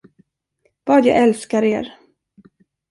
[0.83, 1.93] Vad jag älskar er!